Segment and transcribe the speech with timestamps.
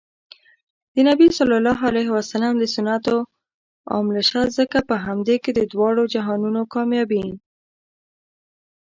[0.93, 1.39] د نبي ص
[2.61, 3.17] د سنتو
[3.91, 7.25] عاملشه ځکه په همدې کې د دواړو جهانونو کامیابي